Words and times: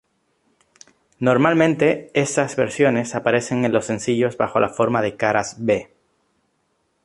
Normalmente 1.19 2.09
estas 2.15 2.55
versiones 2.55 3.13
aparecen 3.13 3.65
en 3.65 3.71
los 3.71 3.85
sencillos 3.85 4.35
bajo 4.35 4.59
la 4.59 4.69
forma 4.69 4.99
de 4.99 5.15
Caras 5.15 5.57
b. 5.63 5.93